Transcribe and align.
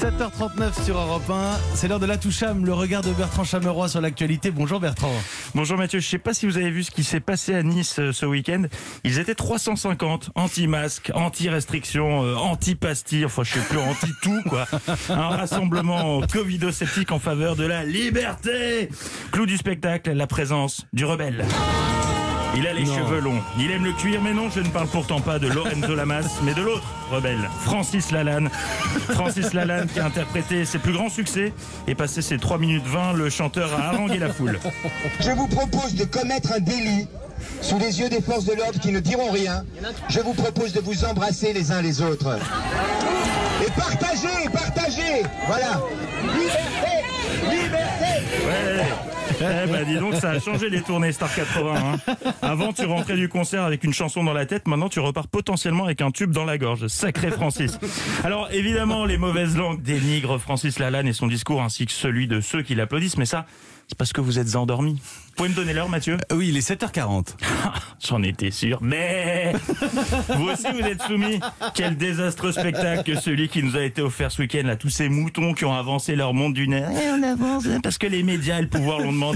7h39 0.00 0.82
sur 0.82 0.96
Europe 0.96 1.28
1, 1.28 1.58
c'est 1.74 1.86
l'heure 1.86 2.00
de 2.00 2.06
la 2.06 2.16
toucham, 2.16 2.64
le 2.64 2.72
regard 2.72 3.02
de 3.02 3.12
Bertrand 3.12 3.44
Chameroy 3.44 3.86
sur 3.86 4.00
l'actualité. 4.00 4.50
Bonjour 4.50 4.80
Bertrand. 4.80 5.12
Bonjour 5.54 5.76
Mathieu, 5.76 6.00
je 6.00 6.06
ne 6.06 6.10
sais 6.10 6.18
pas 6.18 6.32
si 6.32 6.46
vous 6.46 6.56
avez 6.56 6.70
vu 6.70 6.84
ce 6.84 6.90
qui 6.90 7.04
s'est 7.04 7.20
passé 7.20 7.54
à 7.54 7.62
Nice 7.62 7.98
euh, 7.98 8.10
ce 8.10 8.24
week-end. 8.24 8.62
Ils 9.04 9.18
étaient 9.18 9.34
350, 9.34 10.30
anti-masques, 10.36 11.12
anti-restrictions, 11.14 12.24
euh, 12.24 12.34
anti-pastilles, 12.34 13.26
enfin 13.26 13.42
je 13.44 13.52
sais 13.52 13.60
plus, 13.60 13.78
anti-tout 13.78 14.42
quoi. 14.48 14.66
Un 15.10 15.28
rassemblement 15.28 16.22
covido-sceptique 16.22 17.12
en 17.12 17.18
faveur 17.18 17.54
de 17.54 17.66
la 17.66 17.84
liberté. 17.84 18.88
Clou 19.32 19.44
du 19.44 19.58
spectacle, 19.58 20.12
la 20.12 20.26
présence 20.26 20.86
du 20.94 21.04
rebelle. 21.04 21.44
Il 22.56 22.66
a 22.66 22.72
les 22.72 22.84
cheveux 22.84 23.20
longs, 23.20 23.40
il 23.58 23.70
aime 23.70 23.84
le 23.84 23.92
cuir, 23.92 24.20
mais 24.20 24.32
non, 24.32 24.50
je 24.50 24.60
ne 24.60 24.68
parle 24.68 24.88
pourtant 24.88 25.20
pas 25.20 25.38
de 25.38 25.46
Lorenzo 25.46 25.94
Lamas, 25.94 26.26
mais 26.42 26.52
de 26.52 26.62
l'autre 26.62 26.86
rebelle, 27.10 27.48
Francis 27.60 28.10
Lalanne. 28.10 28.50
Francis 29.10 29.52
Lalanne 29.54 29.86
qui 29.86 30.00
a 30.00 30.06
interprété 30.06 30.64
ses 30.64 30.78
plus 30.78 30.92
grands 30.92 31.08
succès 31.10 31.52
et 31.86 31.94
passé 31.94 32.22
ses 32.22 32.38
3 32.38 32.58
minutes 32.58 32.86
20, 32.86 33.12
le 33.12 33.30
chanteur 33.30 33.72
a 33.72 33.90
harangué 33.90 34.18
la 34.18 34.32
foule. 34.32 34.58
Je 35.20 35.30
vous 35.30 35.46
propose 35.46 35.94
de 35.94 36.04
commettre 36.04 36.52
un 36.52 36.60
délit 36.60 37.06
sous 37.62 37.78
les 37.78 38.00
yeux 38.00 38.08
des 38.08 38.20
forces 38.20 38.44
de 38.44 38.54
l'ordre 38.54 38.80
qui 38.80 38.90
ne 38.92 39.00
diront 39.00 39.30
rien. 39.30 39.64
Je 40.08 40.20
vous 40.20 40.34
propose 40.34 40.72
de 40.72 40.80
vous 40.80 41.04
embrasser 41.04 41.52
les 41.52 41.70
uns 41.70 41.82
les 41.82 42.02
autres. 42.02 42.38
Et 43.64 43.70
partagez, 43.72 44.48
partagez 44.52 45.22
Voilà 45.46 45.80
Liberté 46.22 47.50
Liberté 47.50 48.46
Ouais. 48.46 49.09
Eh 49.40 49.66
ben 49.66 49.84
dis 49.86 49.96
donc, 49.96 50.14
ça 50.14 50.30
a 50.30 50.38
changé 50.40 50.68
les 50.70 50.82
tournées 50.82 51.12
Star 51.12 51.34
80. 51.34 51.74
hein. 52.06 52.14
Avant, 52.42 52.72
tu 52.72 52.84
rentrais 52.84 53.16
du 53.16 53.28
concert 53.28 53.62
avec 53.62 53.84
une 53.84 53.92
chanson 53.92 54.22
dans 54.24 54.32
la 54.32 54.46
tête. 54.46 54.66
Maintenant, 54.68 54.88
tu 54.88 55.00
repars 55.00 55.28
potentiellement 55.28 55.84
avec 55.84 56.00
un 56.02 56.10
tube 56.10 56.30
dans 56.30 56.44
la 56.44 56.58
gorge. 56.58 56.86
Sacré 56.88 57.30
Francis. 57.30 57.78
Alors, 58.24 58.48
évidemment, 58.52 59.04
les 59.06 59.16
mauvaises 59.18 59.56
langues 59.56 59.82
dénigrent 59.82 60.38
Francis 60.38 60.78
Lalanne 60.78 61.08
et 61.08 61.12
son 61.12 61.26
discours 61.26 61.62
ainsi 61.62 61.86
que 61.86 61.92
celui 61.92 62.26
de 62.28 62.40
ceux 62.40 62.62
qui 62.62 62.74
l'applaudissent. 62.74 63.16
Mais 63.16 63.26
ça, 63.26 63.46
c'est 63.88 63.96
parce 63.98 64.12
que 64.12 64.20
vous 64.20 64.38
êtes 64.38 64.54
endormis. 64.56 64.94
Vous 65.00 65.34
pouvez 65.36 65.48
me 65.48 65.54
donner 65.54 65.72
l'heure, 65.72 65.88
Mathieu? 65.88 66.16
Euh, 66.30 66.36
Oui, 66.36 66.48
il 66.48 66.56
est 66.56 66.68
7h40. 66.68 67.28
J'en 68.06 68.22
étais 68.22 68.50
sûr. 68.50 68.78
Mais 68.82 69.52
vous 70.36 70.48
aussi, 70.48 70.66
vous 70.72 70.86
êtes 70.86 71.02
soumis. 71.02 71.40
Quel 71.74 71.96
désastreux 71.96 72.52
spectacle 72.52 73.02
que 73.10 73.18
celui 73.18 73.48
qui 73.48 73.62
nous 73.62 73.76
a 73.76 73.82
été 73.82 74.02
offert 74.02 74.30
ce 74.30 74.42
week-end. 74.42 74.62
Là, 74.64 74.76
tous 74.76 74.90
ces 74.90 75.08
moutons 75.08 75.54
qui 75.54 75.64
ont 75.64 75.72
avancé 75.74 76.14
leur 76.14 76.34
monde 76.34 76.54
d'une 76.54 76.74
heure. 76.74 76.90
Et 76.90 77.10
on 77.10 77.22
avance 77.22 77.64
hein, 77.66 77.80
parce 77.82 77.96
que 77.98 78.06
les 78.06 78.22
médias 78.22 78.58
et 78.58 78.62
le 78.62 78.68
pouvoir 78.68 78.98
l'ont 79.00 79.12
demandé. 79.12 79.29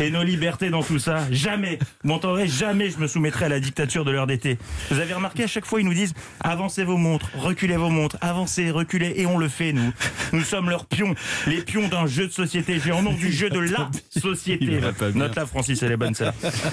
Et 0.00 0.10
nos 0.10 0.22
libertés 0.22 0.70
dans 0.70 0.82
tout 0.82 0.98
ça. 0.98 1.26
Jamais, 1.30 1.78
vous 2.02 2.10
m'entendrez, 2.10 2.46
jamais 2.46 2.90
je 2.90 2.98
me 2.98 3.06
soumettrai 3.06 3.46
à 3.46 3.48
la 3.48 3.60
dictature 3.60 4.04
de 4.04 4.10
l'heure 4.10 4.26
d'été. 4.26 4.58
Vous 4.90 4.98
avez 4.98 5.14
remarqué, 5.14 5.44
à 5.44 5.46
chaque 5.46 5.66
fois, 5.66 5.80
ils 5.80 5.86
nous 5.86 5.94
disent 5.94 6.14
avancez 6.40 6.84
vos 6.84 6.96
montres, 6.96 7.30
reculez 7.36 7.76
vos 7.76 7.90
montres, 7.90 8.16
avancez, 8.20 8.70
reculez. 8.70 9.14
Et 9.16 9.26
on 9.26 9.38
le 9.38 9.48
fait, 9.48 9.72
nous. 9.72 9.92
Nous 10.32 10.42
sommes 10.42 10.70
leurs 10.70 10.86
pions. 10.86 11.14
Les 11.46 11.62
pions 11.62 11.88
d'un 11.88 12.06
jeu 12.06 12.26
de 12.26 12.32
société 12.32 12.78
géant, 12.80 13.02
non 13.02 13.12
du 13.12 13.32
jeu 13.32 13.50
de 13.50 13.58
la 13.58 13.90
société. 14.10 14.66
Bien. 14.66 14.92
Note-la, 15.14 15.46
Francis, 15.46 15.82
elle 15.82 15.92
est 15.92 15.96
bonne, 15.96 16.14
celle 16.14 16.32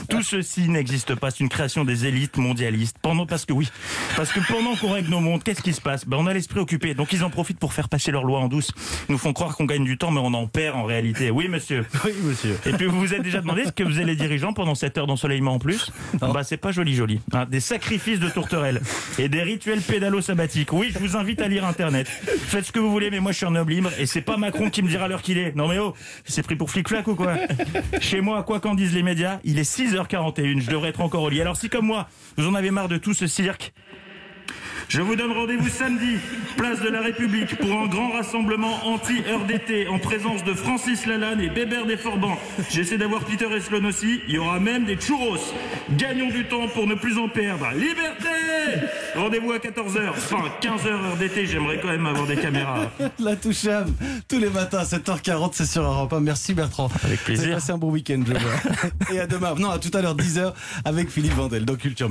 Tout 0.10 0.24
ceci 0.24 0.70
n'existe 0.70 1.16
pas. 1.16 1.32
C'est 1.32 1.42
une 1.42 1.50
création 1.50 1.86
des 1.86 2.06
élites 2.06 2.38
mondialistes. 2.38 2.98
Pendant, 3.02 3.26
parce 3.26 3.46
que 3.46 3.54
oui. 3.54 3.70
Parce 4.16 4.32
que 4.32 4.40
pendant 4.48 4.76
qu'on 4.76 4.92
règle 4.92 5.10
nos 5.10 5.20
mondes, 5.20 5.44
qu'est-ce 5.44 5.62
qui 5.62 5.74
se 5.74 5.82
passe? 5.82 6.06
Ben, 6.06 6.18
on 6.18 6.28
a 6.28 6.34
l'esprit 6.34 6.60
occupé. 6.60 6.94
Donc, 6.94 7.14
ils 7.14 7.24
en 7.24 7.30
profitent 7.30 7.60
pour 7.60 7.74
faire 7.74 7.90
passer 7.90 8.12
leurs 8.12 8.24
lois 8.24 8.40
en 8.40 8.48
douce. 8.48 8.72
Ils 9.08 9.14
nous 9.14 9.18
font 9.18 9.34
croire 9.34 9.56
qu'on 9.56 9.66
gagne 9.66 9.84
du 9.84 9.98
temps, 9.98 10.12
mais 10.12 10.22
on 10.22 10.34
en 10.34 10.48
perd 10.48 10.76
en 10.76 10.84
réalité. 10.84 11.32
Oui, 11.32 11.48
monsieur. 11.48 11.86
Oui, 12.06 12.14
monsieur. 12.24 12.49
Et 12.66 12.74
puis 12.74 12.86
vous 12.86 13.00
vous 13.00 13.14
êtes 13.14 13.22
déjà 13.22 13.42
demandé 13.42 13.66
ce 13.66 13.72
que 13.72 13.86
faisaient 13.86 14.06
les 14.06 14.16
dirigeants 14.16 14.54
pendant 14.54 14.76
cette 14.76 14.98
heure 14.98 15.08
d'ensoleillement 15.08 15.54
en 15.54 15.60
plus 15.60 15.92
Bah 16.20 16.44
c'est 16.44 16.58
pas 16.58 16.72
joli 16.72 16.96
joli. 16.96 17.20
Hein, 17.34 17.46
des 17.50 17.60
sacrifices 17.60 18.20
de 18.20 18.30
tourterelles 18.30 18.82
et 19.18 19.30
des 19.30 19.42
rituels 19.42 19.82
pédalos 19.82 20.22
sabbatiques. 20.22 20.74
Oui, 20.74 20.92
je 20.94 21.00
vous 21.00 21.18
invite 21.18 21.42
à 21.42 21.48
lire 21.48 21.66
internet. 21.66 22.08
Faites 22.08 22.66
ce 22.66 22.72
que 22.72 22.80
vous 22.80 22.92
voulez, 22.92 23.10
mais 23.10 23.20
moi 23.20 23.32
je 23.32 23.38
suis 23.38 23.46
un 23.46 23.56
homme 23.56 23.70
libre 23.70 23.92
et 24.00 24.06
c'est 24.06 24.22
pas 24.22 24.38
Macron 24.38 24.70
qui 24.70 24.82
me 24.84 24.88
dira 24.88 25.08
l'heure 25.08 25.22
qu'il 25.22 25.38
est. 25.38 25.56
Non 25.56 25.68
mais 25.68 25.80
oh, 25.80 25.94
c'est 26.26 26.44
pris 26.44 26.56
pour 26.56 26.70
flic-flac 26.70 27.08
ou 27.08 27.16
quoi? 27.16 27.36
Chez 28.00 28.22
moi, 28.22 28.44
quoi 28.44 28.60
qu'en 28.60 28.76
disent 28.76 28.94
les 28.94 29.04
médias, 29.04 29.40
il 29.44 29.60
est 29.60 29.70
6h41, 29.70 30.62
je 30.62 30.70
devrais 30.70 30.90
être 30.90 31.02
encore 31.02 31.24
au 31.24 31.30
lit. 31.30 31.42
Alors 31.42 31.58
si 31.58 31.70
comme 31.70 31.86
moi, 31.86 32.08
vous 32.38 32.48
en 32.48 32.56
avez 32.56 32.72
marre 32.72 32.88
de 32.88 32.98
tout 32.98 33.14
ce 33.14 33.28
cirque, 33.28 33.74
je 34.90 35.02
vous 35.02 35.16
donne 35.16 35.32
rendez-vous 35.32 35.70
samedi, 35.70 36.18
place 36.58 36.82
de 36.82 36.90
la 36.90 37.02
République, 37.02 37.56
pour 37.58 37.72
un 37.72 37.88
grand 37.88 38.12
rassemblement 38.12 38.88
anti-heure 38.88 39.46
d'été 39.46 39.88
en 39.88 40.00
présence 40.00 40.44
de 40.44 40.54
Francis 40.54 41.06
Lalanne 41.06 41.42
et 41.42 41.50
Bébert 41.50 41.86
Desforbans. 41.86 42.38
J'essaie 42.72 42.98
d'avoir 42.98 43.24
Peter 43.24 43.46
Eslon 43.56 43.86
aussi. 43.86 44.22
Il 44.28 44.36
y 44.36 44.38
aura 44.40 44.60
même 44.60 44.86
des 44.86 44.98
churros. 44.98 45.38
Gagnons 45.92 46.30
du 46.30 46.46
temps 46.46 46.68
pour 46.70 46.88
ne 46.88 46.96
plus 46.96 47.18
en 47.18 47.30
perdre. 47.30 47.68
Liberté 47.76 48.30
Rendez-vous 49.16 49.52
à 49.52 49.58
14h. 49.58 50.10
Enfin, 50.10 50.44
15h 50.62 50.88
heure 50.88 51.18
d'été, 51.18 51.46
j'aimerais 51.46 51.80
quand 51.80 51.90
même 51.90 52.06
avoir 52.06 52.26
des 52.26 52.38
caméras. 52.38 52.92
La 53.20 53.36
toucham, 53.36 53.94
tous 54.28 54.40
les 54.40 54.50
matins 54.50 54.80
à 54.80 54.84
7h40, 54.84 55.52
c'est 55.54 55.66
sur 55.66 55.84
Europe 55.84 56.14
1. 56.14 56.20
Merci 56.22 56.54
Bertrand. 56.54 56.90
Avec 57.04 57.24
plaisir. 57.24 57.56
Passé 57.56 57.72
un 57.72 57.78
bon 57.78 57.92
week-end, 57.92 58.24
je 58.26 58.34
vois. 58.34 59.12
Et 59.14 59.20
à 59.20 59.28
demain. 59.28 59.56
Non, 59.58 59.72
à 59.72 59.80
tout 59.80 59.92
à 59.94 60.02
l'heure, 60.02 60.16
10h, 60.16 60.54
avec 60.86 61.10
Philippe 61.10 61.34
Vandel 61.34 61.66
dans 61.66 61.76
Culture 61.76 62.08